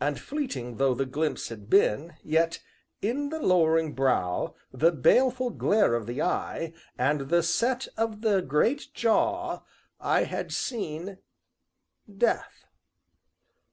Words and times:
And, 0.00 0.18
fleeting 0.18 0.78
though 0.78 0.94
the 0.94 1.06
glimpse 1.06 1.48
had 1.48 1.70
been, 1.70 2.14
yet, 2.24 2.60
in 3.00 3.28
the 3.28 3.38
lowering 3.38 3.92
brow, 3.92 4.56
the 4.72 4.90
baleful 4.90 5.50
glare 5.50 5.94
of 5.94 6.08
the 6.08 6.20
eye, 6.22 6.72
and 6.98 7.28
the 7.28 7.40
set 7.40 7.86
of 7.96 8.22
the 8.22 8.40
great 8.40 8.88
jaw, 8.94 9.60
I 10.00 10.24
had 10.24 10.50
seen 10.52 11.18
Death. 12.12 12.64